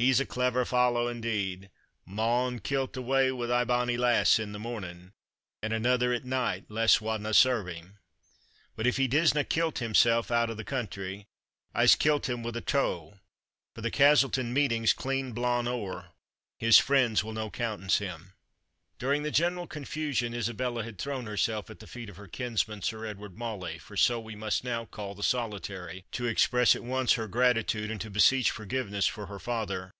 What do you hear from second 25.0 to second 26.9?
the Solitary, to express at